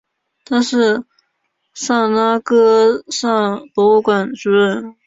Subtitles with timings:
[0.45, 1.05] 他是
[1.75, 4.95] 萨拉戈萨博物馆主任。